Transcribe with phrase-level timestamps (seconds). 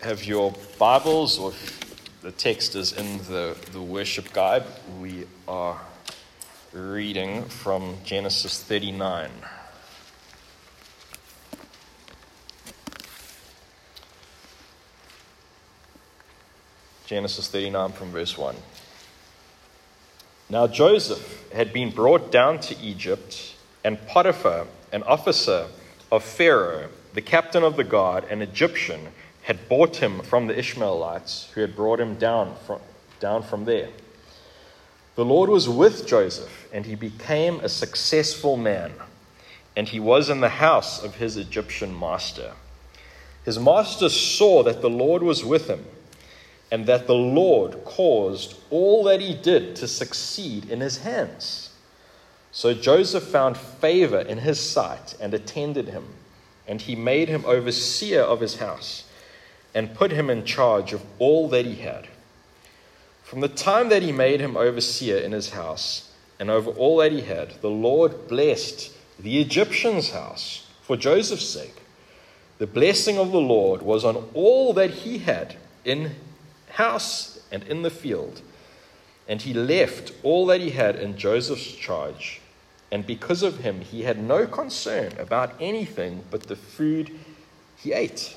[0.00, 1.52] have your Bibles or
[2.22, 4.64] the text is in the, the worship guide,
[5.00, 5.80] we are
[6.72, 9.30] reading from Genesis 39.
[17.06, 18.54] Genesis 39 from verse 1.
[20.48, 25.66] Now Joseph had been brought down to Egypt, and Potiphar, an officer
[26.12, 29.08] of Pharaoh, the captain of the guard, an Egyptian,
[29.42, 32.80] had bought him from the Ishmaelites who had brought him down from,
[33.20, 33.88] down from there.
[35.16, 38.92] The Lord was with Joseph, and he became a successful man,
[39.76, 42.52] and he was in the house of his Egyptian master.
[43.44, 45.84] His master saw that the Lord was with him
[46.70, 51.70] and that the Lord caused all that he did to succeed in his hands.
[52.52, 56.04] So Joseph found favor in his sight and attended him,
[56.68, 59.04] and he made him overseer of his house
[59.74, 62.08] and put him in charge of all that he had.
[63.22, 67.12] From the time that he made him overseer in his house and over all that
[67.12, 71.76] he had, the Lord blessed the Egyptian's house for Joseph's sake.
[72.58, 76.16] The blessing of the Lord was on all that he had in
[76.70, 78.42] house and in the field.
[79.28, 82.40] And he left all that he had in Joseph's charge.
[82.90, 87.12] And because of him, he had no concern about anything but the food
[87.76, 88.36] he ate.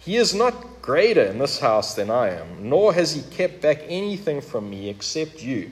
[0.00, 3.82] He is not greater in this house than I am, nor has he kept back
[3.86, 5.70] anything from me except you,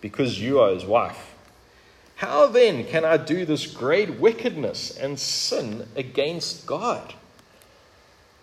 [0.00, 1.34] because you are his wife.
[2.16, 7.14] How then can I do this great wickedness and sin against God?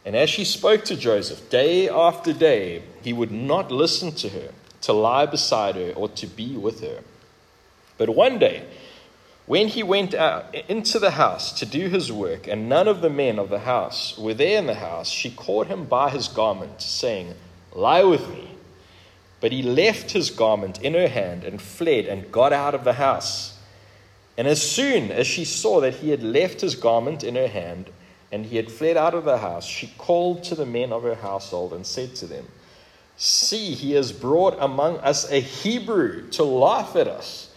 [0.04, 4.50] And as she spoke to Joseph day after day, he would not listen to her
[4.82, 7.02] to lie beside her or to be with her.
[7.98, 8.66] But one day,
[9.52, 13.10] when he went out into the house to do his work, and none of the
[13.10, 16.82] men of the house were there in the house, she caught him by his garment,
[16.82, 17.34] saying,
[17.74, 18.52] Lie with me.
[19.42, 22.94] But he left his garment in her hand and fled and got out of the
[22.94, 23.60] house.
[24.38, 27.90] And as soon as she saw that he had left his garment in her hand
[28.32, 31.16] and he had fled out of the house, she called to the men of her
[31.16, 32.48] household and said to them,
[33.18, 37.51] See, he has brought among us a Hebrew to laugh at us.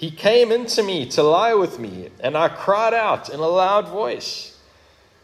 [0.00, 3.86] He came into me to lie with me, and I cried out in a loud
[3.88, 4.58] voice.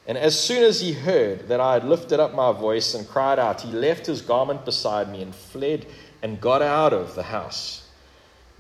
[0.06, 3.38] And as soon as he heard that I had lifted up my voice and cried
[3.38, 5.86] out, he left his garment beside me and fled
[6.20, 7.88] and got out of the house.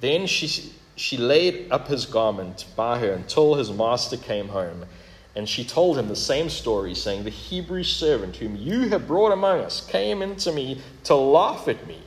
[0.00, 4.86] Then she, she laid up his garment by her until his master came home.
[5.34, 9.32] And she told him the same story, saying, The Hebrew servant whom you have brought
[9.32, 12.00] among us came into me to laugh at me.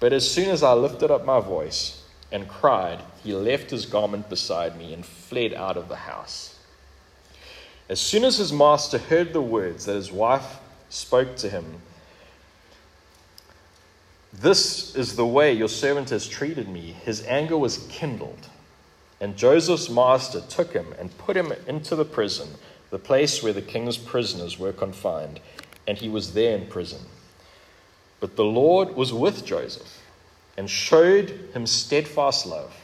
[0.00, 4.28] But as soon as I lifted up my voice and cried, he left his garment
[4.28, 6.58] beside me and fled out of the house.
[7.88, 10.58] As soon as his master heard the words that his wife
[10.90, 11.80] spoke to him,
[14.32, 18.48] This is the way your servant has treated me, his anger was kindled.
[19.20, 22.50] And Joseph's master took him and put him into the prison,
[22.90, 25.40] the place where the king's prisoners were confined,
[25.86, 27.00] and he was there in prison.
[28.20, 30.02] But the Lord was with Joseph
[30.58, 32.74] and showed him steadfast love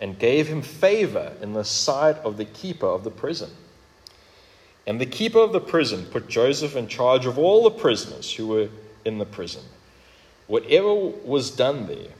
[0.00, 3.50] and gave him favor in the sight of the keeper of the prison.
[4.86, 8.46] And the keeper of the prison put Joseph in charge of all the prisoners who
[8.46, 8.68] were
[9.04, 9.62] in the prison.
[10.46, 12.12] Whatever was done there,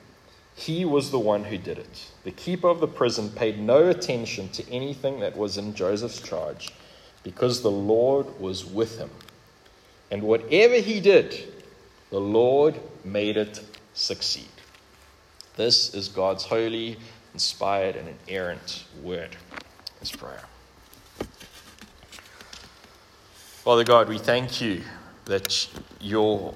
[0.55, 2.11] he was the one who did it.
[2.25, 6.71] The keeper of the prison paid no attention to anything that was in Joseph's charge
[7.23, 9.11] because the Lord was with him.
[10.11, 11.55] And whatever he did,
[12.11, 13.65] the Lord made it
[13.95, 14.45] succeed.
[15.57, 16.97] This is God's holy,
[17.33, 19.37] inspired, and inerrant word.
[20.01, 20.35] Let's pray.
[23.63, 24.83] Father God, we thank you
[25.27, 25.69] that
[26.01, 26.55] your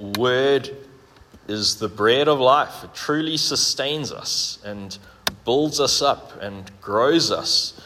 [0.00, 0.76] word
[1.46, 2.82] is the bread of life.
[2.82, 4.98] It truly sustains us and
[5.44, 7.80] builds us up and grows us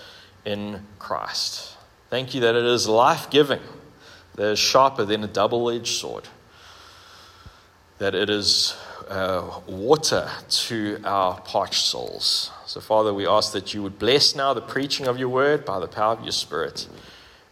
[0.47, 1.76] in Christ.
[2.09, 3.61] Thank you that it is life giving,
[4.37, 6.29] that is sharper than a double edged sword,
[7.99, 8.75] that it is
[9.08, 12.50] uh, water to our parched souls.
[12.67, 15.79] So, Father, we ask that you would bless now the preaching of your word by
[15.79, 16.88] the power of your Spirit,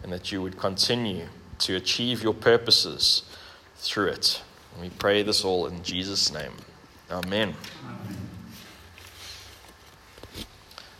[0.03, 1.29] and that you would continue
[1.61, 3.23] to achieve your purposes
[3.77, 4.43] through it.
[4.81, 6.53] We pray this all in Jesus' name.
[7.11, 7.55] Amen.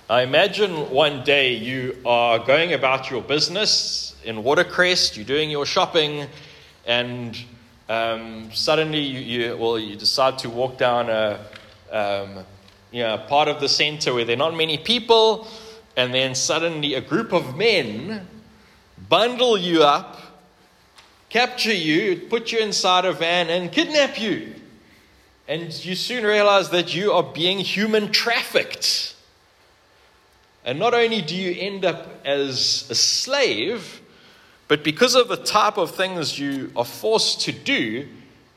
[0.09, 5.67] I imagine one day you are going about your business in Watercrest, you're doing your
[5.67, 6.27] shopping,
[6.87, 7.37] and
[7.89, 11.41] um, suddenly you, you, well, you decide to walk down a,
[11.93, 12.45] um,
[12.91, 15.47] you know, part of the center where there are not many people,
[15.97, 18.27] and then suddenly a group of men
[19.09, 20.19] bundle you up,
[21.29, 24.55] capture you, put you inside a van, and kidnap you.
[25.47, 29.15] And you soon realize that you are being human trafficked.
[30.65, 34.01] And not only do you end up as a slave,
[34.69, 38.08] but because of the type of things you are forced to do,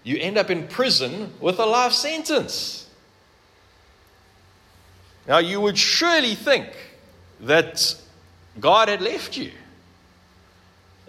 [0.03, 2.89] you end up in prison with a life sentence.
[5.27, 6.67] Now, you would surely think
[7.41, 7.95] that
[8.59, 9.51] God had left you.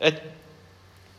[0.00, 0.20] That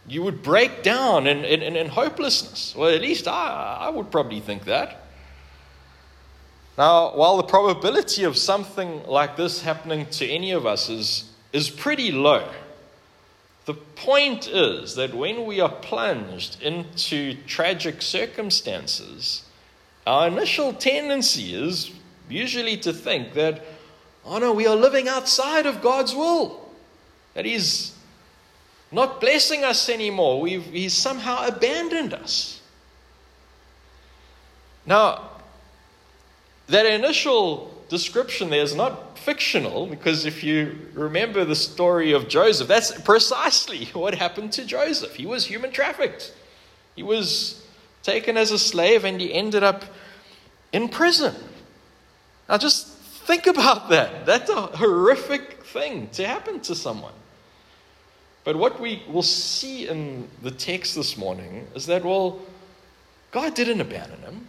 [0.07, 2.75] you would break down in, in, in hopelessness.
[2.75, 5.03] Well, at least I, I would probably think that.
[6.77, 11.69] Now, while the probability of something like this happening to any of us is, is
[11.69, 12.47] pretty low,
[13.69, 19.43] the point is that when we are plunged into tragic circumstances,
[20.07, 21.91] our initial tendency is
[22.27, 23.63] usually to think that,
[24.25, 26.67] oh no, we are living outside of God's will.
[27.35, 27.93] That He's
[28.91, 30.41] not blessing us anymore.
[30.41, 32.59] We've, he's somehow abandoned us.
[34.83, 35.29] Now,
[36.69, 42.67] that initial description there is not fictional because if you remember the story of Joseph,
[42.67, 45.15] that's precisely what happened to Joseph.
[45.15, 46.33] He was human trafficked,
[46.95, 47.65] he was
[48.03, 49.83] taken as a slave, and he ended up
[50.71, 51.35] in prison.
[52.47, 54.25] Now, just think about that.
[54.25, 57.13] That's a horrific thing to happen to someone.
[58.43, 62.39] But what we will see in the text this morning is that, well,
[63.31, 64.47] God didn't abandon him.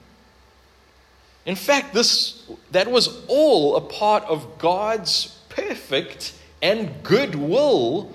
[1.51, 6.33] In fact, this, that was all a part of God's perfect
[6.63, 8.13] and good will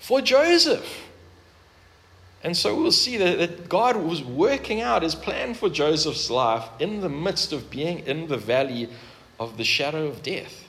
[0.00, 1.08] for Joseph.
[2.42, 6.68] And so we'll see that, that God was working out his plan for Joseph's life
[6.78, 8.90] in the midst of being in the valley
[9.40, 10.68] of the shadow of death.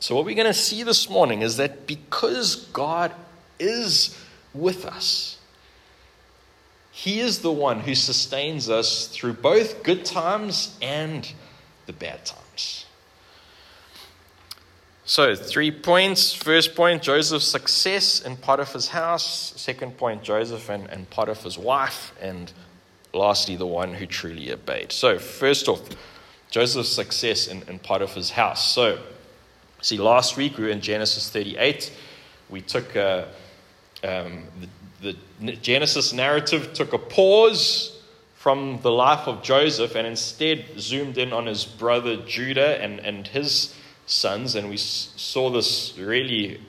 [0.00, 3.12] So, what we're going to see this morning is that because God
[3.60, 4.18] is
[4.54, 5.36] with us,
[6.92, 11.32] he is the one who sustains us through both good times and
[11.86, 12.84] the bad times.
[15.06, 16.34] So, three points.
[16.34, 19.54] First point Joseph's success in Potiphar's house.
[19.56, 22.12] Second point Joseph and, and Potiphar's wife.
[22.20, 22.52] And
[23.14, 24.92] lastly, the one who truly obeyed.
[24.92, 25.80] So, first off,
[26.50, 28.70] Joseph's success in, in Potiphar's house.
[28.70, 28.98] So,
[29.80, 31.90] see, last week we were in Genesis 38.
[32.50, 33.24] We took uh,
[34.04, 34.68] um, the
[35.02, 35.16] the
[35.56, 37.98] Genesis narrative took a pause
[38.36, 43.26] from the life of Joseph and instead zoomed in on his brother Judah and, and
[43.26, 43.74] his
[44.06, 44.54] sons.
[44.54, 46.60] And we saw this really,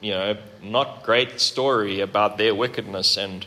[0.00, 3.46] you know, not great story about their wickedness and,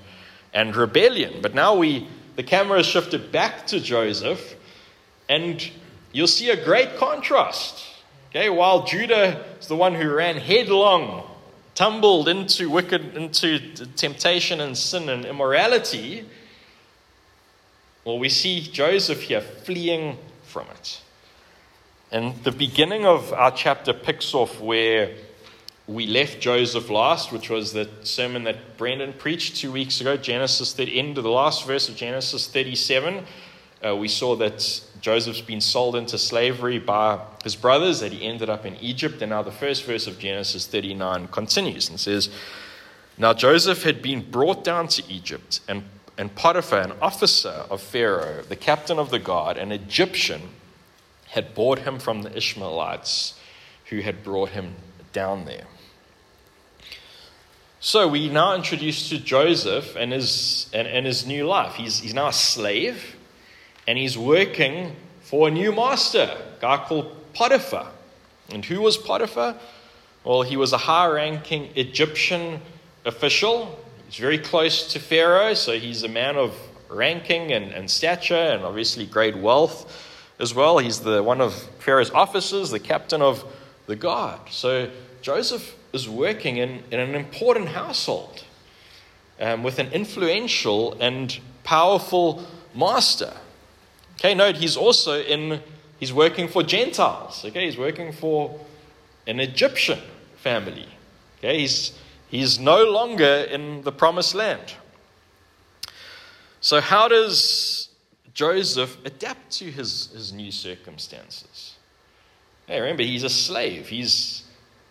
[0.53, 1.41] and rebellion.
[1.41, 4.56] But now we, the camera has shifted back to Joseph,
[5.27, 5.69] and
[6.12, 7.86] you'll see a great contrast.
[8.30, 11.28] Okay, while Judah is the one who ran headlong
[11.79, 13.57] tumbled into wicked, into
[13.95, 16.25] temptation and sin and immorality,
[18.03, 21.01] well, we see Joseph here fleeing from it.
[22.12, 25.15] And the beginning of our chapter picks off where
[25.88, 30.74] we left Joseph last, which was the sermon that Brandon preached two weeks ago, Genesis,
[30.74, 33.24] the end of the last verse of Genesis 37.
[33.88, 38.50] Uh, we saw that Joseph's been sold into slavery by his brothers, that he ended
[38.50, 39.22] up in Egypt.
[39.22, 42.29] And now the first verse of Genesis 39 continues and says,
[43.18, 45.84] Now Joseph had been brought down to Egypt, and,
[46.18, 50.41] and Potiphar, an officer of Pharaoh, the captain of the guard, an Egyptian,
[51.27, 53.39] had bought him from the Ishmaelites
[53.86, 54.75] who had brought him
[55.13, 55.65] down there.
[57.79, 61.75] So we now introduced to Joseph and his, and, and his new life.
[61.75, 63.15] He's, he's now a slave
[63.89, 67.88] and he's working for a new master, a guy called Potiphar.
[68.50, 69.55] And who was Potiphar?
[70.24, 72.62] Well, he was a high ranking Egyptian
[73.03, 73.79] official.
[74.05, 76.55] He's very close to Pharaoh, so he's a man of
[76.88, 79.91] ranking and, and stature and obviously great wealth
[80.38, 80.77] as well.
[80.77, 83.43] He's the one of Pharaoh's officers, the captain of
[83.88, 84.39] the guard.
[84.51, 84.91] So
[85.24, 88.43] Joseph is working in, in an important household
[89.41, 93.34] um, with an influential and powerful master.
[94.19, 95.61] Okay, note he's also in,
[95.97, 97.45] he's working for Gentiles.
[97.45, 98.59] Okay, he's working for
[99.27, 99.99] an Egyptian
[100.35, 100.88] family.
[101.38, 101.97] Okay, he's,
[102.27, 104.73] he's no longer in the promised land.
[106.59, 107.89] So, how does
[108.33, 111.75] Joseph adapt to his, his new circumstances?
[112.67, 113.88] Hey, remember, he's a slave.
[113.88, 114.43] He's,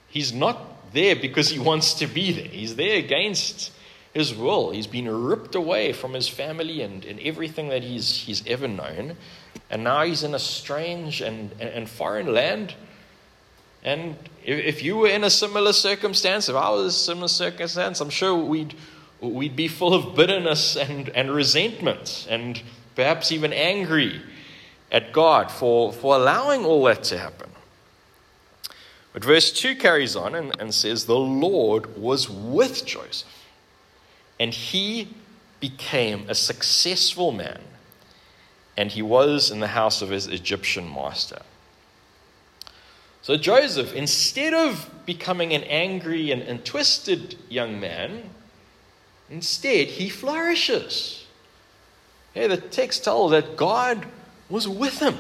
[0.09, 3.73] he's not there because he wants to be there, he's there against
[4.19, 4.71] his will.
[4.71, 9.17] He's been ripped away from his family and, and everything that he's, he's ever known.
[9.71, 12.75] And now he's in a strange and, and, and foreign land.
[13.83, 17.29] And if, if you were in a similar circumstance, if I was in a similar
[17.29, 18.75] circumstance, I'm sure we'd,
[19.21, 22.61] we'd be full of bitterness and, and resentment and
[22.95, 24.21] perhaps even angry
[24.91, 27.51] at God for, for allowing all that to happen.
[29.13, 33.38] But verse 2 carries on and, and says, The Lord was with Joseph
[34.39, 35.09] and he
[35.61, 37.61] became a successful man,
[38.77, 41.43] and he was in the house of his Egyptian master.
[43.23, 48.31] So Joseph, instead of becoming an angry and, and twisted young man,
[49.29, 51.27] instead he flourishes.
[52.33, 54.07] Hey, the text tells that God
[54.49, 55.19] was with him.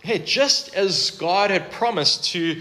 [0.00, 2.60] Hey, just as God had promised to,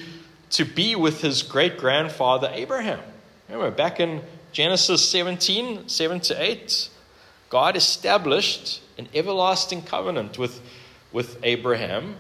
[0.52, 3.00] to be with his great grandfather Abraham.
[3.52, 4.22] Remember, back in
[4.54, 6.90] Genesis 17, 7 to 8,
[7.50, 10.62] God established an everlasting covenant with,
[11.12, 12.16] with Abraham.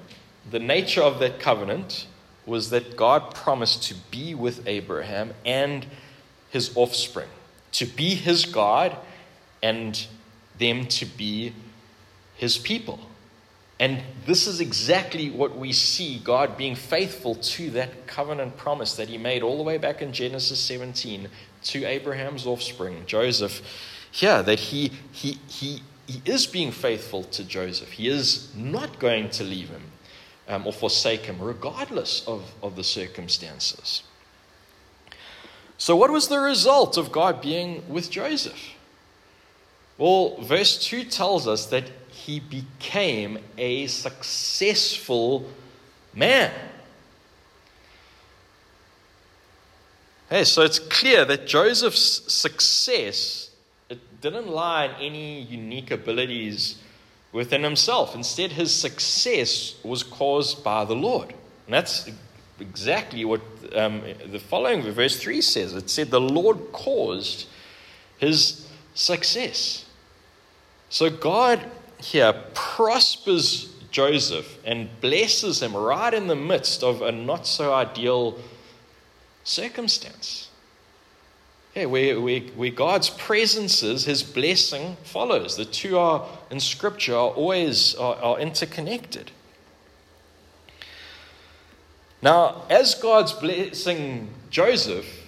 [0.49, 2.05] The nature of that covenant
[2.45, 5.85] was that God promised to be with Abraham and
[6.49, 7.29] his offspring,
[7.73, 8.97] to be his God
[9.63, 10.05] and
[10.59, 11.53] them to be
[12.35, 12.99] his people.
[13.81, 19.09] And this is exactly what we see God being faithful to that covenant promise that
[19.09, 21.27] he made all the way back in Genesis 17
[21.63, 23.63] to Abraham's offspring, Joseph.
[24.11, 27.89] Here, that he, he, he, he is being faithful to Joseph.
[27.89, 29.85] He is not going to leave him
[30.47, 34.03] um, or forsake him, regardless of, of the circumstances.
[35.79, 38.75] So, what was the result of God being with Joseph?
[39.97, 41.85] Well, verse 2 tells us that
[42.25, 45.49] he became a successful
[46.13, 46.51] man.
[50.29, 53.51] Hey, so it's clear that Joseph's success
[53.89, 56.77] it didn't lie in any unique abilities
[57.33, 58.15] within himself.
[58.15, 61.33] Instead, his success was caused by the Lord.
[61.65, 62.09] And that's
[62.61, 63.41] exactly what
[63.75, 64.01] um,
[64.31, 65.73] the following verse 3 says.
[65.73, 67.47] It said, The Lord caused
[68.17, 69.85] his success.
[70.89, 71.59] So God
[72.03, 78.39] here prospers Joseph and blesses him right in the midst of a not so ideal
[79.43, 80.49] circumstance.
[81.75, 85.55] Yeah, where, where, where God's presence is, his blessing follows.
[85.55, 89.31] The two are in scripture are always are, are interconnected.
[92.21, 95.20] Now, as God's blessing Joseph,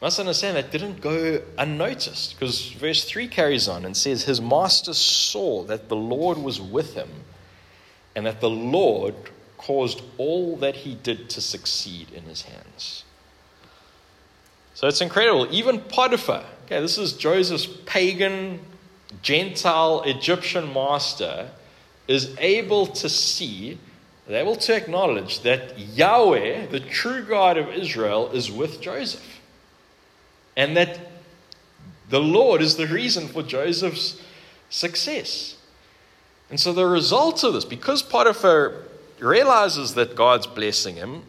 [0.00, 4.94] must understand that didn't go unnoticed because verse 3 carries on and says, His master
[4.94, 7.08] saw that the Lord was with him
[8.16, 9.14] and that the Lord
[9.58, 13.04] caused all that he did to succeed in his hands.
[14.72, 15.46] So it's incredible.
[15.50, 18.60] Even Potiphar, okay, this is Joseph's pagan,
[19.20, 21.50] Gentile Egyptian master,
[22.08, 23.78] is able to see,
[24.26, 29.40] able to acknowledge that Yahweh, the true God of Israel, is with Joseph
[30.56, 30.98] and that
[32.08, 34.20] the Lord is the reason for Joseph's
[34.68, 35.56] success.
[36.50, 38.82] And so, the result of this, because Potiphar
[39.20, 41.22] realizes that God's blessing him,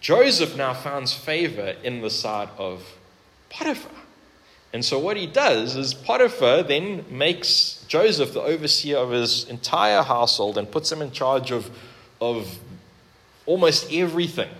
[0.00, 2.82] Joseph now finds favor in the sight of
[3.50, 3.92] Potiphar.
[4.72, 10.02] And so, what he does is Potiphar then makes Joseph the overseer of his entire
[10.02, 11.70] household and puts him in charge of,
[12.20, 12.58] of
[13.46, 14.50] almost everything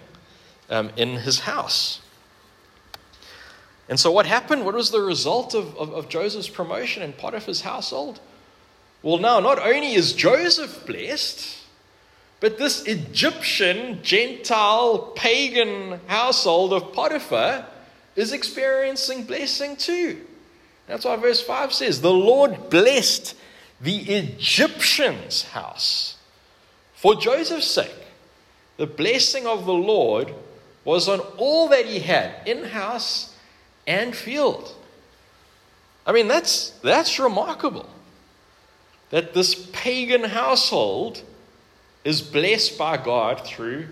[0.71, 2.01] um, in his house.
[3.89, 4.65] And so, what happened?
[4.65, 8.21] What was the result of, of, of Joseph's promotion in Potiphar's household?
[9.03, 11.59] Well, now, not only is Joseph blessed,
[12.41, 17.67] but this Egyptian, Gentile, pagan household of Potiphar
[18.17, 20.21] is experiencing blessing too.
[20.87, 23.35] That's why verse 5 says, The Lord blessed
[23.81, 26.17] the Egyptian's house
[26.95, 27.95] for Joseph's sake.
[28.77, 30.35] The blessing of the Lord
[30.89, 33.37] was on all that he had in house
[33.87, 34.75] and field.
[36.07, 37.87] I mean, that's, that's remarkable
[39.11, 41.23] that this pagan household
[42.05, 43.89] is blessed by God through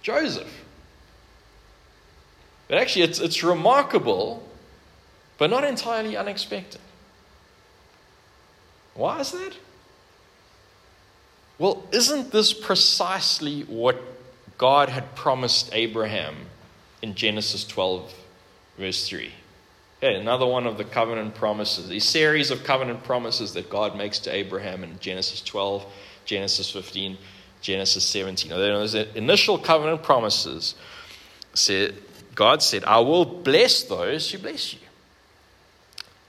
[0.00, 0.64] Joseph.
[2.68, 4.42] But actually, it's, it's remarkable,
[5.36, 6.80] but not entirely unexpected.
[8.94, 9.56] Why is that?
[11.58, 14.00] Well, isn't this precisely what
[14.60, 16.36] God had promised Abraham
[17.00, 18.12] in Genesis 12,
[18.76, 19.32] verse 3.
[20.02, 24.18] Okay, another one of the covenant promises, a series of covenant promises that God makes
[24.18, 25.86] to Abraham in Genesis 12,
[26.26, 27.16] Genesis 15,
[27.62, 28.50] Genesis 17.
[28.50, 30.74] Now, those initial covenant promises
[31.54, 31.94] said,
[32.34, 34.80] God said, I will bless those who bless you.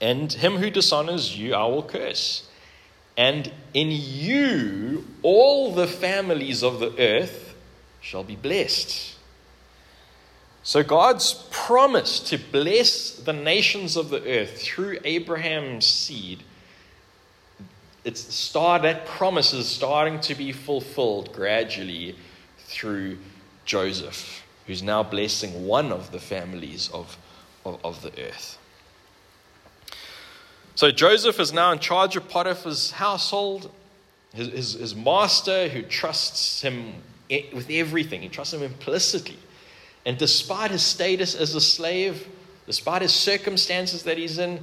[0.00, 2.48] And him who dishonors you, I will curse.
[3.14, 7.41] And in you, all the families of the earth
[8.02, 9.16] shall be blessed.
[10.64, 16.42] So, God's promise to bless the nations of the earth through Abraham's seed,
[18.04, 22.16] it's start, that promise is starting to be fulfilled gradually
[22.58, 23.18] through
[23.64, 27.16] Joseph, who's now blessing one of the families of,
[27.64, 28.58] of, of the earth.
[30.74, 33.70] So, Joseph is now in charge of Potiphar's household.
[34.32, 36.94] His, his, his master, who trusts him
[37.52, 39.38] with everything, he trusts him implicitly
[40.04, 42.28] and despite his status as a slave,
[42.66, 44.62] despite his circumstances that he's in,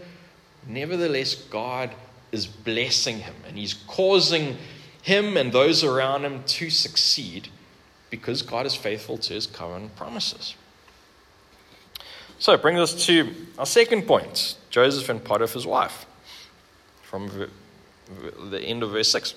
[0.67, 1.91] nevertheless, God
[2.31, 4.57] is blessing him and he's causing
[5.01, 7.47] him and those around him to succeed
[8.09, 10.55] because God is faithful to his covenant promises.
[12.37, 16.05] So it brings us to our second point Joseph and Potiphar's wife
[17.03, 17.49] from
[18.49, 19.35] the end of verse 6.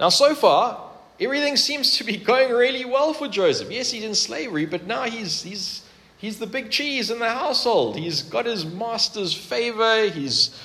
[0.00, 0.87] Now, so far,
[1.20, 3.70] everything seems to be going really well for Joseph.
[3.70, 5.82] Yes, he's in slavery, but now he's, he's,
[6.18, 7.96] he's the big cheese in the household.
[7.96, 10.08] He's got his master's favor.
[10.08, 10.58] He's,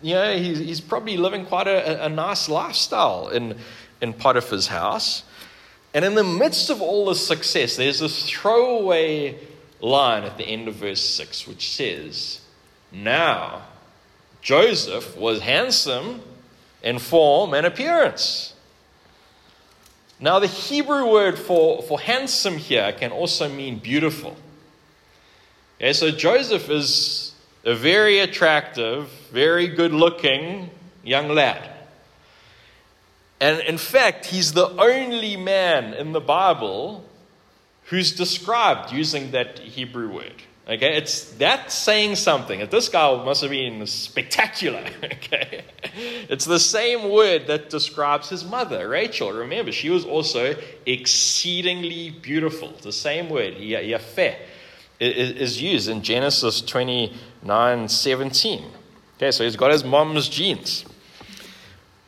[0.00, 3.56] you know, he's, he's probably living quite a, a nice lifestyle in,
[4.00, 5.24] in Potiphar's house.
[5.92, 9.38] And in the midst of all this success, there's this throwaway
[9.80, 12.40] line at the end of verse 6 which says,
[12.90, 13.62] Now
[14.40, 16.22] Joseph was handsome
[16.82, 18.53] in form and appearance
[20.24, 24.34] now, the Hebrew word for, for handsome here can also mean beautiful.
[25.78, 30.70] Okay, so Joseph is a very attractive, very good looking
[31.04, 31.68] young lad.
[33.38, 37.04] And in fact, he's the only man in the Bible
[37.90, 40.42] who's described using that Hebrew word.
[40.66, 42.66] Okay, it's that saying something.
[42.70, 44.84] This guy must have been spectacular.
[45.24, 45.64] Okay,
[46.28, 49.32] it's the same word that describes his mother, Rachel.
[49.32, 52.72] Remember, she was also exceedingly beautiful.
[52.82, 54.36] The same word, yafeh,
[55.00, 58.64] is used in Genesis 29 17.
[59.16, 60.84] Okay, so he's got his mom's genes.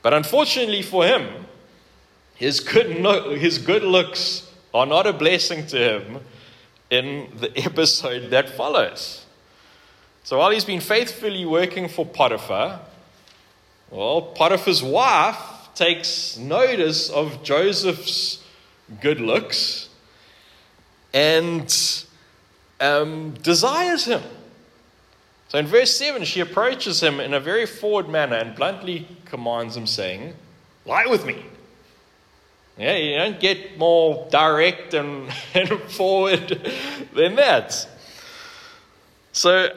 [0.02, 1.46] But unfortunately for him,
[2.34, 2.86] his good,
[3.38, 6.20] his good looks are not a blessing to him
[6.90, 9.24] in the episode that follows.
[10.24, 12.80] So while he's been faithfully working for Potiphar,
[13.90, 15.36] well, Potiphar's wife
[15.74, 18.42] takes notice of Joseph's
[19.00, 19.88] good looks
[21.12, 22.04] and
[22.80, 24.22] um, desires him.
[25.48, 29.76] So in verse 7, she approaches him in a very forward manner and bluntly commands
[29.76, 30.34] him, saying,
[30.84, 31.44] Lie with me.
[32.78, 36.60] Yeah, you don't get more direct and, and forward
[37.14, 37.88] than that.
[39.32, 39.68] So,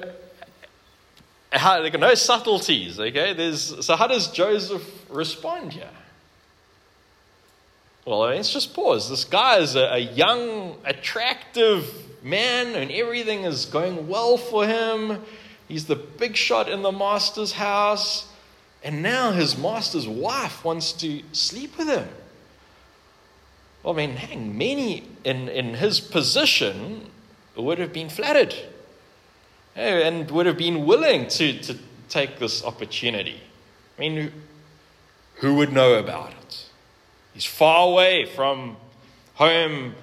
[1.51, 3.33] how, are no subtleties, okay?
[3.33, 5.89] There's, so, how does Joseph respond here?
[8.05, 9.09] Well, let's just pause.
[9.09, 11.91] This guy is a, a young, attractive
[12.23, 15.21] man, and everything is going well for him.
[15.67, 18.27] He's the big shot in the master's house,
[18.83, 22.07] and now his master's wife wants to sleep with him.
[23.83, 27.09] Well, I mean, hang, many in, in his position
[27.55, 28.53] would have been flattered
[29.75, 31.77] eh, and would have been willing to, to
[32.09, 33.41] take this opportunity.
[33.97, 34.31] I mean,
[35.35, 36.65] who would know about it?
[37.33, 38.75] He's far away from
[39.35, 39.95] home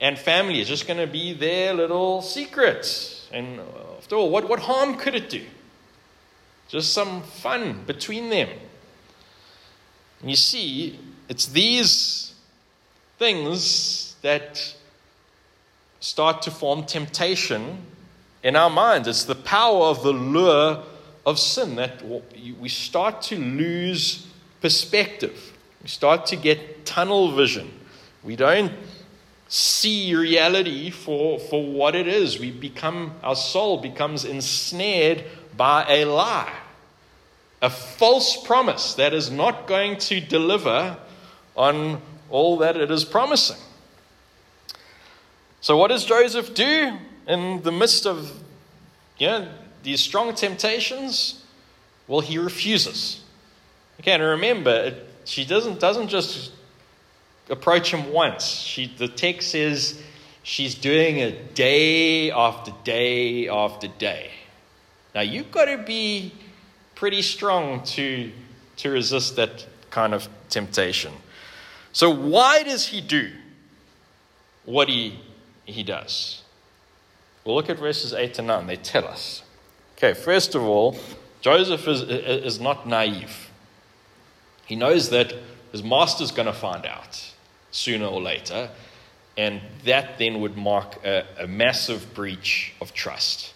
[0.00, 0.60] and family.
[0.60, 3.28] It's just going to be their little secret.
[3.32, 3.60] And
[3.98, 5.44] after all, what, what harm could it do?
[6.68, 8.48] Just some fun between them.
[10.20, 12.29] And you see, it's these
[13.20, 14.74] things that
[16.00, 17.76] start to form temptation
[18.42, 19.06] in our minds.
[19.06, 20.82] It's the power of the lure
[21.26, 22.02] of sin that
[22.58, 24.26] we start to lose
[24.62, 25.52] perspective.
[25.82, 27.70] We start to get tunnel vision.
[28.24, 28.72] We don't
[29.48, 32.38] see reality for, for what it is.
[32.38, 35.24] We become, our soul becomes ensnared
[35.58, 36.54] by a lie,
[37.60, 40.96] a false promise that is not going to deliver
[41.54, 42.00] on
[42.30, 43.58] all that it is promising.
[45.60, 48.32] So, what does Joseph do in the midst of
[49.18, 49.48] you know,
[49.82, 51.44] these strong temptations?
[52.08, 53.22] Well, he refuses.
[54.00, 56.52] Okay, and remember, she doesn't, doesn't just
[57.50, 58.46] approach him once.
[58.46, 60.00] She, the text says
[60.42, 64.30] she's doing it day after day after day.
[65.14, 66.32] Now, you've got to be
[66.94, 68.32] pretty strong to,
[68.76, 71.12] to resist that kind of temptation.
[71.92, 73.30] So, why does he do
[74.64, 75.18] what he,
[75.64, 76.42] he does?
[77.44, 78.66] Well, look at verses 8 to 9.
[78.66, 79.42] They tell us.
[79.96, 80.96] Okay, first of all,
[81.40, 83.50] Joseph is, is not naive.
[84.66, 85.34] He knows that
[85.72, 87.32] his master's going to find out
[87.70, 88.70] sooner or later,
[89.36, 93.52] and that then would mark a, a massive breach of trust.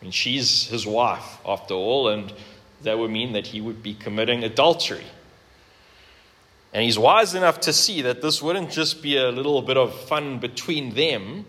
[0.00, 2.32] I mean, she's his wife, after all, and
[2.82, 5.04] that would mean that he would be committing adultery.
[6.74, 9.98] And he's wise enough to see that this wouldn't just be a little bit of
[10.08, 11.46] fun between them,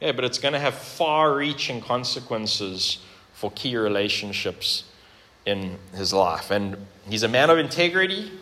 [0.00, 2.98] yeah, but it's going to have far reaching consequences
[3.34, 4.84] for key relationships
[5.44, 6.50] in his life.
[6.50, 8.32] And he's a man of integrity.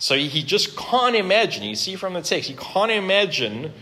[0.00, 3.72] So he just can't imagine, you see from the text, he can't imagine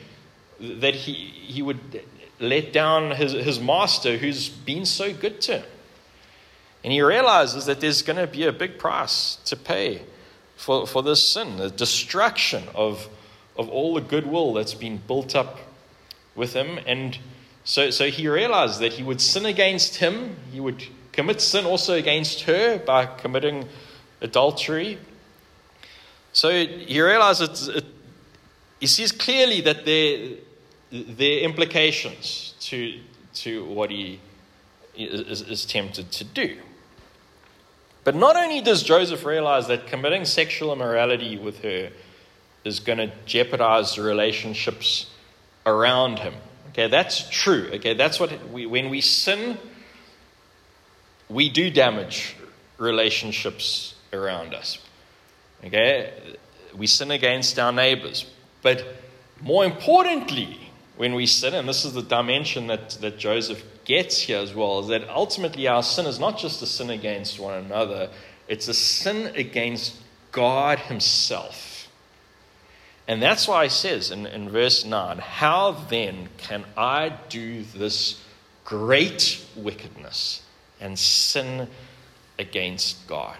[0.61, 2.03] that he, he would
[2.39, 5.65] let down his, his master who's been so good to him.
[6.85, 10.03] And he realizes that there's going to be a big price to pay
[10.59, 13.09] for, for this sin, the destruction of,
[13.57, 15.61] of all the goodwill that's been built up
[16.35, 16.81] with him.
[16.85, 17.17] And
[17.63, 21.95] so, so he realized that he would sin against him, he would commit sin also
[21.95, 23.69] against her by committing
[24.21, 24.99] adultery.
[26.33, 27.85] So he realizes it,
[28.81, 30.39] he sees clearly that there,
[30.91, 32.99] there are implications to,
[33.35, 34.19] to what he
[34.97, 36.59] is, is tempted to do.
[38.09, 41.91] But not only does Joseph realize that committing sexual immorality with her
[42.65, 45.11] is going to jeopardize the relationships
[45.67, 46.33] around him,
[46.71, 47.69] Okay, that's true.
[47.75, 49.59] Okay, that's what we, when we sin,
[51.29, 52.35] we do damage
[52.79, 54.79] relationships around us.
[55.63, 56.11] Okay,
[56.75, 58.25] we sin against our neighbors.
[58.63, 58.87] But
[59.43, 60.68] more importantly,
[60.99, 64.81] when we sin, and this is the dimension that, that Joseph gets here as well,
[64.81, 68.11] is that ultimately our sin is not just a sin against one another,
[68.49, 69.97] it's a sin against
[70.33, 71.89] God Himself.
[73.07, 78.21] And that's why he says in, in verse 9, How then can I do this
[78.65, 80.43] great wickedness
[80.81, 81.69] and sin
[82.39, 83.39] against God?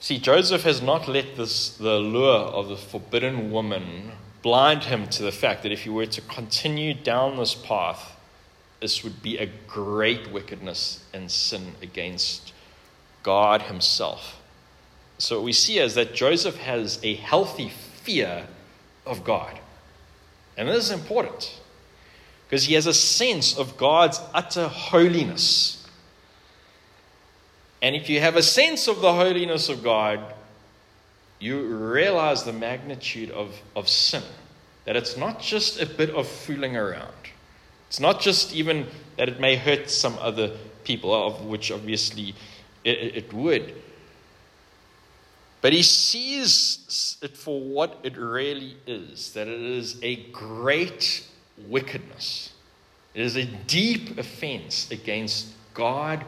[0.00, 5.22] See, Joseph has not let this, the lure of the forbidden woman blind him to
[5.22, 8.16] the fact that if he were to continue down this path,
[8.80, 12.52] this would be a great wickedness and sin against
[13.22, 14.40] God Himself.
[15.18, 18.46] So, what we see is that Joseph has a healthy fear
[19.04, 19.58] of God.
[20.56, 21.58] And this is important
[22.46, 25.77] because he has a sense of God's utter holiness.
[27.80, 30.20] And if you have a sense of the holiness of God,
[31.38, 34.22] you realize the magnitude of, of sin.
[34.84, 37.12] That it's not just a bit of fooling around.
[37.88, 38.86] It's not just even
[39.16, 42.34] that it may hurt some other people, of which obviously
[42.84, 43.74] it, it would.
[45.60, 51.26] But he sees it for what it really is that it is a great
[51.66, 52.52] wickedness.
[53.14, 56.24] It is a deep offense against God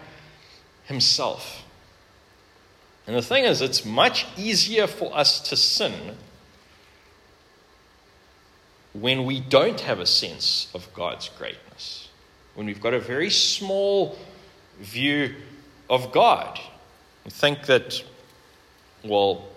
[0.91, 1.65] Himself.
[3.07, 6.17] And the thing is, it's much easier for us to sin
[8.93, 12.09] when we don't have a sense of God's greatness,
[12.55, 14.19] when we've got a very small
[14.81, 15.35] view
[15.89, 16.59] of God.
[17.25, 18.03] We think that
[19.05, 19.49] well,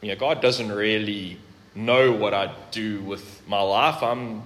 [0.00, 1.38] you know, God doesn't really
[1.74, 4.02] know what I do with my life.
[4.02, 4.42] I'm,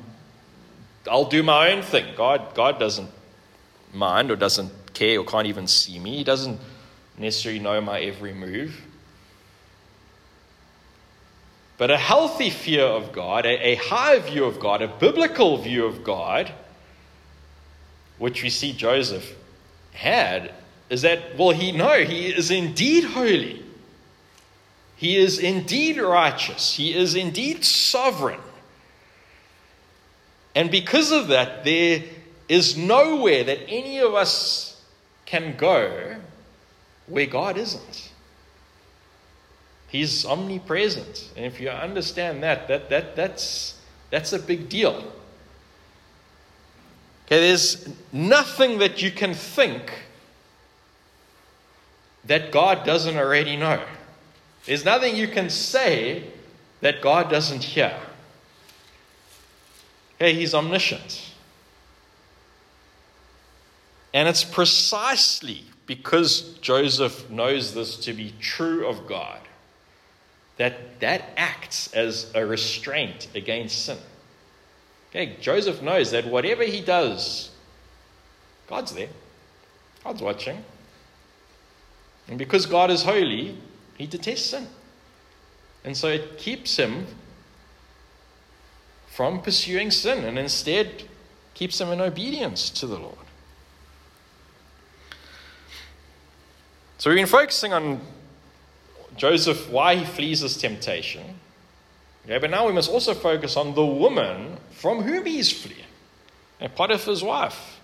[1.10, 2.14] I'll do my own thing.
[2.16, 3.10] God, God doesn't
[3.92, 6.16] mind or doesn't care or can't even see me.
[6.16, 6.58] He doesn't
[7.18, 8.80] necessarily know my every move.
[11.78, 15.84] But a healthy fear of God, a, a high view of God, a biblical view
[15.84, 16.50] of God,
[18.18, 19.36] which we see Joseph
[19.92, 20.54] had,
[20.88, 23.62] is that, well, he know he is indeed holy.
[24.96, 26.74] He is indeed righteous.
[26.74, 28.40] He is indeed sovereign.
[30.54, 32.02] And because of that, there
[32.48, 34.75] is nowhere that any of us
[35.26, 36.16] can go
[37.06, 38.12] where God isn't.
[39.88, 41.30] He's omnipresent.
[41.36, 45.12] And if you understand that, that, that that's, that's a big deal.
[47.26, 49.92] Okay, there's nothing that you can think
[52.24, 53.82] that God doesn't already know.
[54.64, 56.24] There's nothing you can say
[56.80, 57.96] that God doesn't hear.
[60.16, 61.25] Okay, He's omniscient.
[64.16, 69.40] And it's precisely because Joseph knows this to be true of God
[70.56, 73.98] that that acts as a restraint against sin.
[75.10, 77.50] Okay, Joseph knows that whatever he does,
[78.68, 79.10] God's there.
[80.02, 80.64] God's watching.
[82.26, 83.58] And because God is holy,
[83.98, 84.66] he detests sin.
[85.84, 87.04] And so it keeps him
[89.08, 91.02] from pursuing sin and instead
[91.52, 93.25] keeps him in obedience to the Lord.
[97.06, 98.00] So we've been focusing on
[99.16, 101.22] Joseph, why he flees this temptation.
[102.24, 105.86] Okay, but now we must also focus on the woman from whom he's fleeing,
[106.58, 107.78] and Potiphar's wife.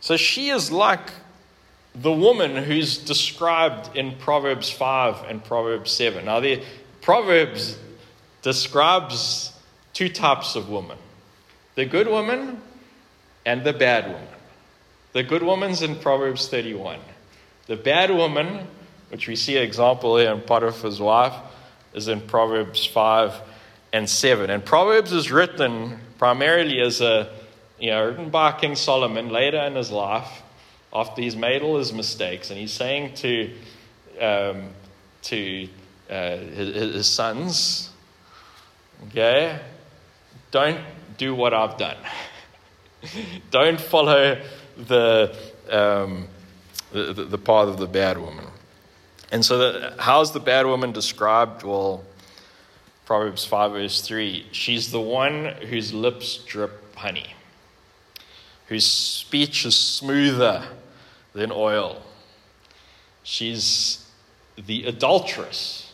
[0.00, 1.12] So she is like
[1.94, 6.24] the woman who's described in Proverbs 5 and Proverbs 7.
[6.24, 6.60] Now, the
[7.02, 7.78] Proverbs
[8.42, 9.52] describes
[9.92, 10.98] two types of women
[11.76, 12.60] the good woman
[13.46, 14.26] and the bad woman.
[15.12, 16.98] The good woman's in Proverbs 31.
[17.68, 18.66] The bad woman,
[19.10, 21.34] which we see an example here in Potiphar's wife,
[21.92, 23.34] is in Proverbs 5
[23.92, 24.48] and 7.
[24.48, 27.30] And Proverbs is written primarily as a,
[27.78, 30.42] you know, written by King Solomon later in his life
[30.94, 32.48] after he's made all his mistakes.
[32.48, 33.54] And he's saying to,
[34.18, 34.70] um,
[35.24, 35.68] to
[36.08, 37.90] uh, his, his sons,
[39.08, 39.60] okay,
[40.50, 40.80] don't
[41.18, 41.98] do what I've done.
[43.50, 44.40] don't follow
[44.78, 45.36] the,
[45.70, 46.28] um,
[46.92, 48.46] the, the, path of the bad woman.
[49.30, 51.62] And so, how's the bad woman described?
[51.62, 52.04] Well,
[53.04, 57.34] Proverbs 5, verse 3 she's the one whose lips drip honey,
[58.66, 60.64] whose speech is smoother
[61.32, 62.02] than oil.
[63.22, 64.06] She's
[64.56, 65.92] the adulteress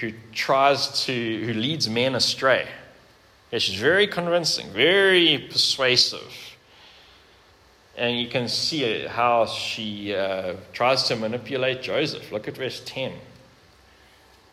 [0.00, 2.68] who tries to, who leads men astray.
[3.50, 6.47] Yeah, she's very convincing, very persuasive.
[7.98, 12.30] And you can see how she uh, tries to manipulate Joseph.
[12.30, 13.12] Look at verse 10.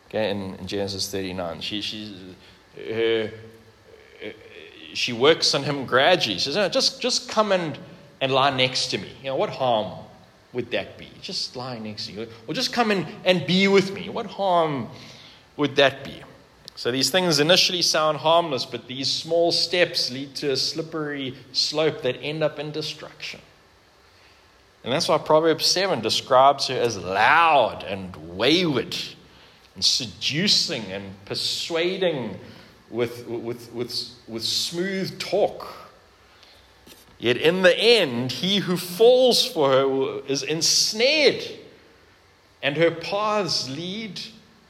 [0.08, 1.60] Okay, in, in Genesis 39.
[1.60, 2.34] She, she,
[2.76, 3.30] her,
[4.94, 6.38] she works on him gradually.
[6.38, 7.78] She says, no, just, just come and,
[8.20, 9.12] and lie next to me.
[9.22, 9.92] You know, what harm
[10.52, 11.08] would that be?
[11.22, 12.28] Just lie next to you.
[12.48, 14.08] Or just come and, and be with me.
[14.08, 14.88] What harm
[15.56, 16.22] would that be?
[16.76, 22.02] So these things initially sound harmless, but these small steps lead to a slippery slope
[22.02, 23.40] that end up in destruction.
[24.84, 28.94] And that's why Proverbs 7 describes her as loud and wayward
[29.74, 32.38] and seducing and persuading
[32.90, 35.66] with, with, with, with smooth talk.
[37.18, 41.42] Yet in the end, he who falls for her is ensnared,
[42.62, 44.20] and her paths lead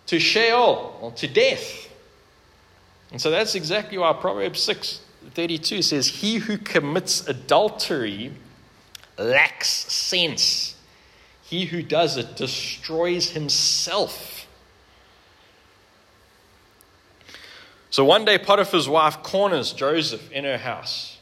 [0.07, 1.86] to Sheol, or to death.
[3.11, 5.01] And so that's exactly why Proverbs 6
[5.35, 8.33] 32 says, He who commits adultery
[9.19, 10.77] lacks sense.
[11.43, 14.47] He who does it destroys himself.
[17.91, 21.19] So one day, Potiphar's wife corners Joseph in her house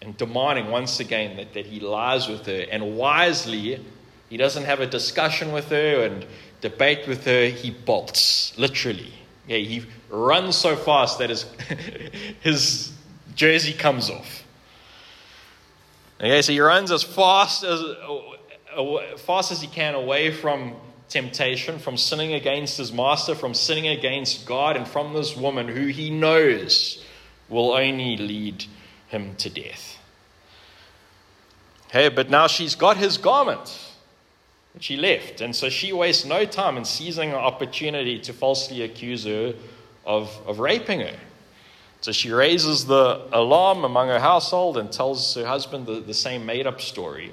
[0.00, 2.66] and demanding once again that, that he lies with her.
[2.70, 3.84] And wisely,
[4.30, 6.24] he doesn't have a discussion with her and
[6.60, 9.12] debate with her, he bolts, literally.
[9.46, 11.44] Yeah, he runs so fast that his,
[12.40, 12.92] his
[13.34, 14.44] jersey comes off.
[16.20, 20.76] Okay, so he runs as fast as, uh, fast as he can away from
[21.08, 25.86] temptation, from sinning against his master, from sinning against God, and from this woman who
[25.86, 27.04] he knows
[27.48, 28.64] will only lead
[29.08, 29.98] him to death.
[31.88, 33.93] Okay, but now she's got his garment.
[34.80, 39.24] She left, and so she wastes no time in seizing an opportunity to falsely accuse
[39.24, 39.54] her
[40.04, 41.16] of, of raping her.
[42.00, 46.44] So she raises the alarm among her household and tells her husband the, the same
[46.44, 47.32] made up story.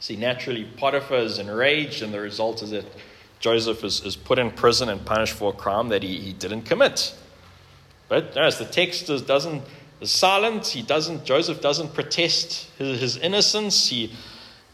[0.00, 2.86] See, naturally, Potiphar is enraged, and the result is that
[3.40, 6.62] Joseph is, is put in prison and punished for a crime that he, he didn't
[6.62, 7.14] commit.
[8.08, 9.62] But as the text is, doesn't
[10.00, 11.24] is silent, he doesn't.
[11.24, 13.88] Joseph doesn't protest his, his innocence.
[13.88, 14.12] He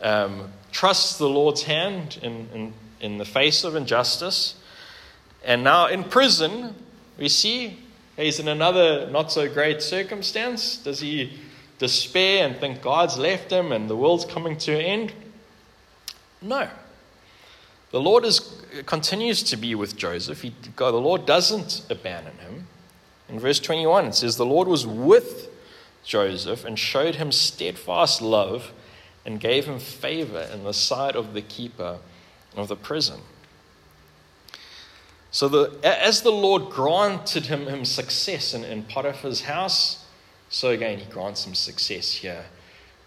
[0.03, 4.57] um, trusts the Lord's hand in, in, in the face of injustice.
[5.45, 6.75] And now in prison,
[7.17, 7.79] we see
[8.17, 10.77] he's in another not so great circumstance.
[10.77, 11.39] Does he
[11.79, 15.13] despair and think God's left him and the world's coming to an end?
[16.43, 16.69] No.
[17.93, 18.41] The Lord is,
[18.85, 20.43] continues to be with Joseph.
[20.43, 22.67] He, the Lord doesn't abandon him.
[23.29, 25.49] In verse 21, it says, The Lord was with
[26.03, 28.73] Joseph and showed him steadfast love
[29.25, 31.99] and gave him favor in the sight of the keeper
[32.57, 33.21] of the prison.
[35.31, 40.05] So, the, as the Lord granted him, him success in, in Potiphar's house,
[40.49, 42.45] so again he grants him success here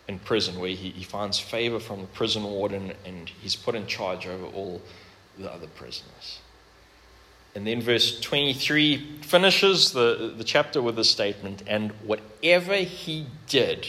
[0.08, 3.88] in prison, where he, he finds favor from the prison warden and he's put in
[3.88, 4.82] charge over all
[5.38, 6.40] the other prisoners.
[7.56, 13.88] And then verse 23 finishes the, the chapter with a statement and whatever he did,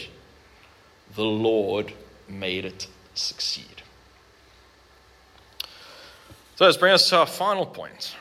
[1.15, 1.93] the Lord
[2.29, 3.65] made it succeed.
[6.55, 8.15] So let's bring us to our final point.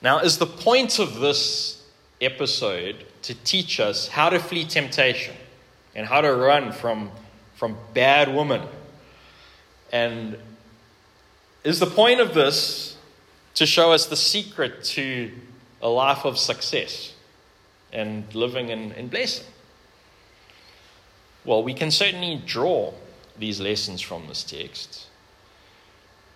[0.00, 1.84] Now, is the point of this
[2.20, 5.34] episode to teach us how to flee temptation
[5.94, 7.10] and how to run from,
[7.54, 8.62] from bad women?
[9.92, 10.36] And
[11.64, 12.96] is the point of this
[13.54, 15.30] to show us the secret to
[15.80, 17.12] a life of success
[17.92, 19.46] and living in, in blessing?
[21.44, 22.92] Well, we can certainly draw
[23.38, 25.06] these lessons from this text.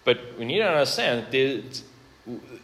[0.04, 1.82] But we need to understand that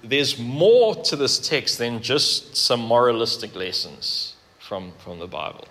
[0.03, 5.67] there's more to this text than just some moralistic lessons from, from the Bible.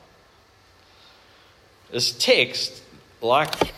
[1.92, 2.82] This text,
[3.22, 3.74] like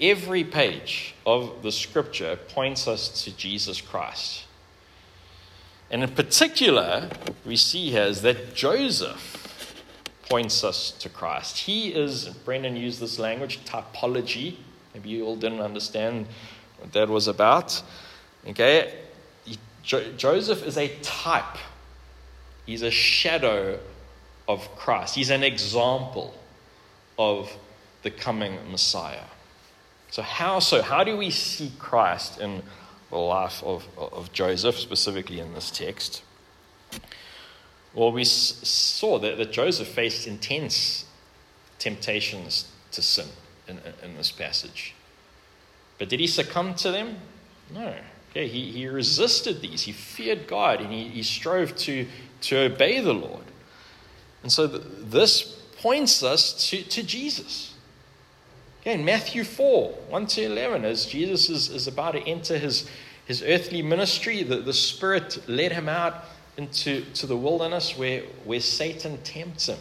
[0.00, 4.44] every page of the scripture, points us to Jesus Christ.
[5.90, 7.08] And in particular,
[7.46, 9.47] we see here is that Joseph
[10.28, 11.58] points us to Christ.
[11.58, 14.56] He is, Brendan used this language, typology.
[14.94, 16.26] Maybe you all didn't understand
[16.78, 17.82] what that was about.
[18.46, 18.94] Okay?
[19.82, 21.56] Jo- Joseph is a type,
[22.66, 23.78] he's a shadow
[24.46, 26.34] of Christ, he's an example
[27.18, 27.50] of
[28.02, 29.24] the coming Messiah.
[30.10, 30.82] So, how so?
[30.82, 32.62] How do we see Christ in
[33.10, 36.22] the life of, of Joseph, specifically in this text?
[37.94, 41.04] Well, we saw that, that Joseph faced intense
[41.78, 43.28] temptations to sin
[43.66, 44.94] in, in this passage.
[45.98, 47.16] But did he succumb to them?
[47.72, 47.94] No.
[48.30, 49.82] Okay, he, he resisted these.
[49.82, 52.06] He feared God and he, he strove to,
[52.42, 53.44] to obey the Lord.
[54.42, 55.42] And so the, this
[55.78, 57.74] points us to, to Jesus.
[58.80, 62.88] Okay, in Matthew 4 1 to 11, as Jesus is, is about to enter his,
[63.26, 66.24] his earthly ministry, the, the Spirit led him out
[66.58, 69.78] into to the wilderness where, where Satan tempts him.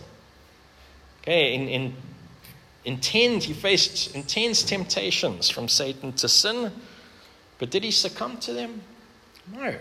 [1.21, 1.95] Okay, in, in,
[2.85, 6.71] intense, he faced intense temptations from Satan to sin,
[7.57, 8.81] but did he succumb to them?
[9.53, 9.75] No.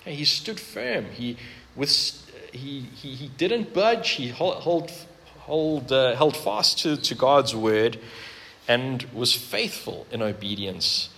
[0.00, 1.06] Okay, he stood firm.
[1.06, 1.36] He,
[1.74, 1.90] with,
[2.52, 4.10] he, he, he didn't budge.
[4.10, 4.92] He hold, hold,
[5.38, 7.98] hold uh, held fast to, to God's word
[8.68, 11.10] and was faithful in obedience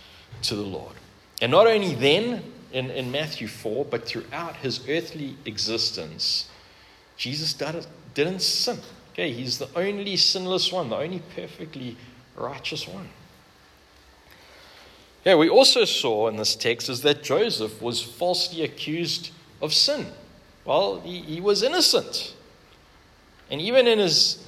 [0.43, 0.95] to the Lord.
[1.41, 6.49] And not only then, in, in Matthew 4, but throughout his earthly existence,
[7.17, 7.55] Jesus
[8.15, 8.79] didn't sin.
[9.13, 11.97] Okay, he's the only sinless one, the only perfectly
[12.37, 13.09] righteous one.
[15.25, 20.07] Yeah, we also saw in this text is that Joseph was falsely accused of sin.
[20.65, 22.35] Well, he, he was innocent.
[23.51, 24.47] And even in his,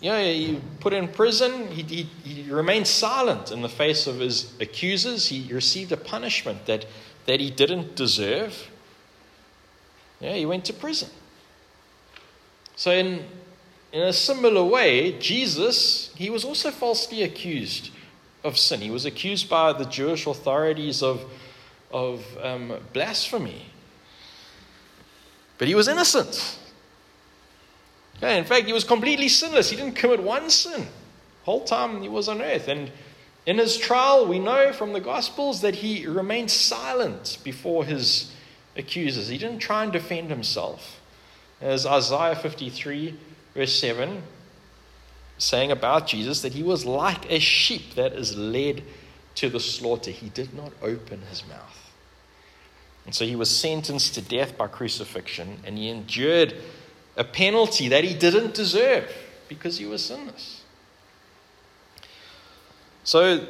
[0.00, 4.20] you know, he put in prison, he, he, he remained silent in the face of
[4.20, 5.28] his accusers.
[5.28, 6.86] He received a punishment that
[7.26, 8.70] that he didn't deserve,
[10.20, 11.08] yeah, he went to prison.
[12.76, 13.24] So, in,
[13.92, 17.90] in a similar way, Jesus, he was also falsely accused
[18.42, 18.80] of sin.
[18.80, 21.24] He was accused by the Jewish authorities of,
[21.90, 23.66] of um, blasphemy.
[25.56, 26.58] But he was innocent.
[28.20, 29.70] In fact, he was completely sinless.
[29.70, 30.86] He didn't commit one sin.
[31.44, 32.68] whole time he was on earth.
[32.68, 32.90] And
[33.46, 38.32] in his trial, we know from the Gospels that he remained silent before his
[38.76, 39.28] accusers.
[39.28, 41.00] He didn't try and defend himself.
[41.60, 43.16] As Isaiah 53,
[43.54, 44.22] verse 7,
[45.36, 48.82] saying about Jesus that he was like a sheep that is led
[49.36, 50.10] to the slaughter.
[50.10, 51.92] He did not open his mouth.
[53.04, 56.54] And so he was sentenced to death by crucifixion, and he endured
[57.16, 59.12] a penalty that he didn't deserve
[59.48, 60.63] because he was sinless.
[63.04, 63.46] So,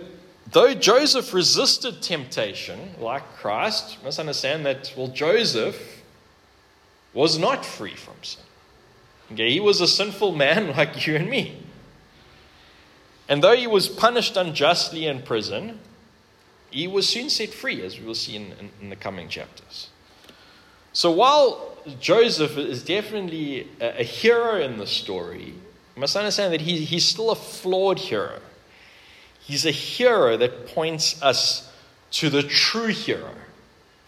[0.50, 6.02] though Joseph resisted temptation like Christ, must understand that, well, Joseph
[7.14, 8.42] was not free from sin.
[9.32, 11.62] Okay, he was a sinful man like you and me.
[13.28, 15.78] And though he was punished unjustly in prison,
[16.70, 19.88] he was soon set free, as we will see in, in, in the coming chapters.
[20.92, 25.54] So while Joseph is definitely a, a hero in the story,
[25.94, 28.40] you must understand that he, he's still a flawed hero.
[29.44, 31.70] He's a hero that points us
[32.12, 33.30] to the true hero,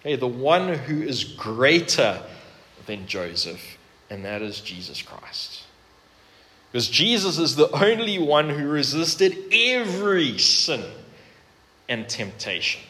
[0.01, 2.23] okay, the one who is greater
[2.87, 3.77] than Joseph,
[4.09, 5.65] and that is Jesus Christ.
[6.71, 10.85] Because Jesus is the only one who resisted every sin
[11.89, 12.83] and temptation.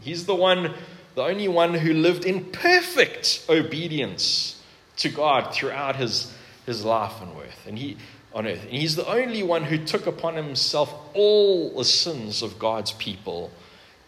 [0.00, 0.74] He's the one,
[1.14, 4.60] the only one who lived in perfect obedience
[4.98, 6.32] to God throughout his,
[6.66, 7.66] his life and worth.
[7.66, 7.96] And he,
[8.32, 8.62] on earth.
[8.62, 13.50] And he's the only one who took upon himself all the sins of God's people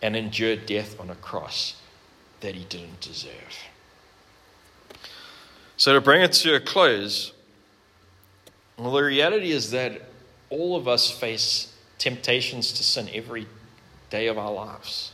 [0.00, 1.76] and endured death on a cross
[2.40, 3.58] that he didn't deserve.
[5.76, 7.32] So, to bring it to a close,
[8.76, 10.02] well, the reality is that
[10.50, 13.46] all of us face temptations to sin every
[14.10, 15.12] day of our lives.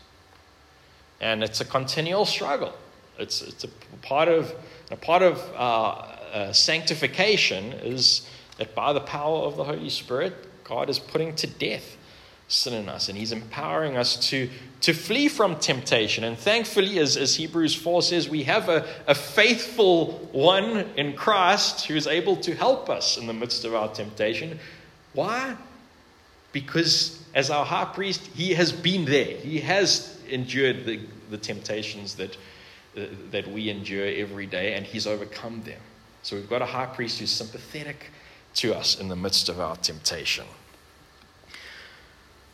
[1.21, 2.73] And it's a continual struggle.
[3.19, 3.69] It's, it's a
[4.03, 4.55] part of,
[4.91, 8.29] a part of uh, uh, sanctification is
[8.59, 10.35] that by the power of the Holy Spirit,
[10.65, 11.97] God is putting to death
[12.49, 14.51] sin in us and He's empowering us to,
[14.81, 16.25] to flee from temptation.
[16.25, 21.87] And thankfully, as, as Hebrews 4 says, we have a, a faithful one in Christ
[21.87, 24.59] who is able to help us in the midst of our temptation.
[25.13, 25.57] Why?
[26.53, 31.01] Because as our high priest, He has been there, He has endured the,
[31.31, 32.37] the temptations that,
[33.31, 35.81] that we endure every day, and He's overcome them.
[36.23, 38.11] So we've got a high priest who's sympathetic
[38.59, 40.45] to us in the midst of our temptation.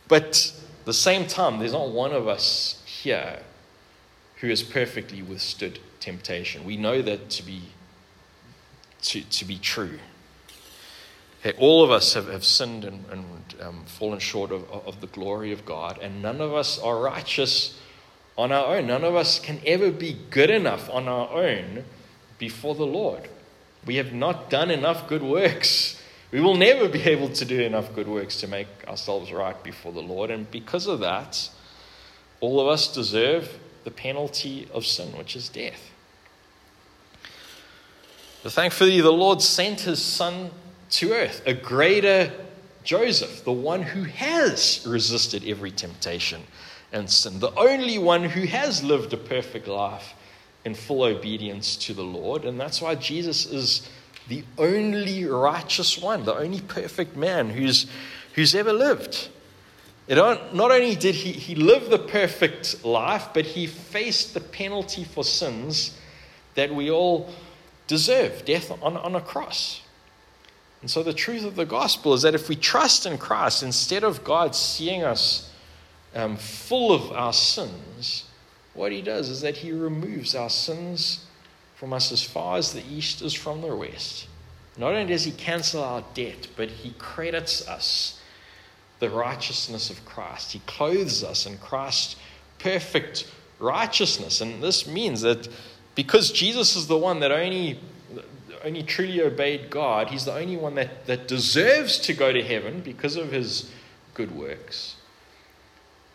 [0.08, 3.40] But at the same time, there's not one of us here
[4.36, 6.64] who has perfectly withstood temptation.
[6.64, 7.62] We know that to be,
[9.02, 9.98] to, to be true.
[11.58, 13.24] All of us have, have sinned and, and
[13.60, 17.78] um, fallen short of, of the glory of God, and none of us are righteous
[18.36, 18.86] on our own.
[18.86, 21.84] None of us can ever be good enough on our own
[22.38, 23.28] before the Lord.
[23.86, 26.00] We have not done enough good works.
[26.30, 29.92] We will never be able to do enough good works to make ourselves right before
[29.92, 30.30] the Lord.
[30.30, 31.48] And because of that,
[32.40, 35.90] all of us deserve the penalty of sin, which is death.
[38.42, 40.50] But thankfully, the Lord sent his son
[40.90, 42.32] to earth, a greater
[42.82, 46.42] Joseph, the one who has resisted every temptation
[46.92, 50.14] and sin, the only one who has lived a perfect life
[50.64, 52.44] in full obedience to the Lord.
[52.44, 53.88] And that's why Jesus is
[54.28, 57.86] the only righteous one, the only perfect man who's,
[58.34, 59.28] who's ever lived.
[60.06, 65.04] It not only did he, he live the perfect life, but he faced the penalty
[65.04, 65.96] for sins
[66.54, 67.30] that we all
[67.86, 69.80] deserve death on, on a cross.
[70.82, 74.04] And so, the truth of the gospel is that if we trust in Christ, instead
[74.04, 75.50] of God seeing us
[76.14, 78.23] um, full of our sins,
[78.74, 81.24] what he does is that he removes our sins
[81.76, 84.26] from us as far as the east is from the west.
[84.76, 88.20] Not only does he cancel our debt, but he credits us
[88.98, 90.52] the righteousness of Christ.
[90.52, 92.16] He clothes us in Christ's
[92.58, 94.40] perfect righteousness.
[94.40, 95.48] And this means that
[95.94, 97.78] because Jesus is the one that only,
[98.64, 102.80] only truly obeyed God, he's the only one that, that deserves to go to heaven
[102.80, 103.70] because of his
[104.14, 104.96] good works.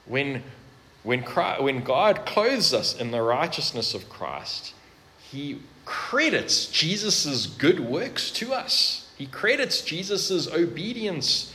[0.05, 0.43] When,
[1.03, 4.73] when, Christ, when God clothes us in the righteousness of Christ,
[5.19, 9.09] he credits Jesus' good works to us.
[9.17, 11.53] He credits Jesus' obedience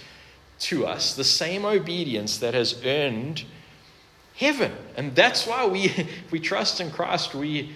[0.61, 3.45] to us, the same obedience that has earned
[4.37, 4.73] heaven.
[4.97, 7.71] And that's why we, if we trust in Christ, we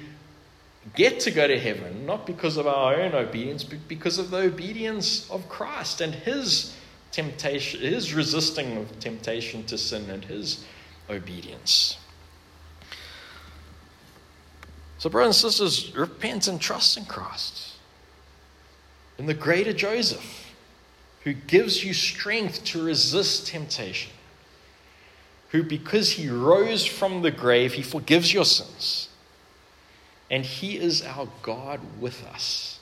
[0.95, 4.39] get to go to heaven, not because of our own obedience, but because of the
[4.39, 6.75] obedience of Christ and his
[7.13, 10.65] temptation, his resisting of temptation to sin and his
[11.11, 11.99] obedience.
[14.99, 17.77] So, brothers and sisters, repent and trust in Christ.
[19.17, 20.49] In the greater Joseph,
[21.25, 24.13] who gives you strength to resist temptation.
[25.51, 29.09] Who, because he rose from the grave, he forgives your sins.
[30.31, 32.81] And he is our God with us.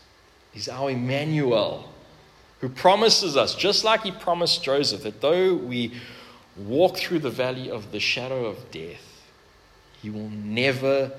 [0.52, 1.92] He's our Emmanuel,
[2.60, 5.92] who promises us, just like he promised Joseph, that though we
[6.56, 9.22] walk through the valley of the shadow of death,
[10.00, 11.12] he will never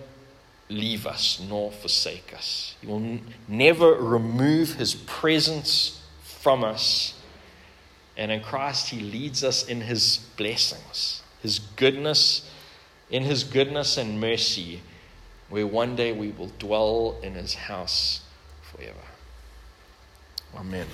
[0.70, 2.76] leave us nor forsake us.
[2.82, 7.14] He will n- never remove his presence from us.
[8.16, 12.50] And in Christ, he leads us in his blessings, his goodness,
[13.10, 14.82] in his goodness and mercy,
[15.50, 18.22] where one day we will dwell in his house
[18.62, 18.94] forever.
[20.56, 20.88] Amen.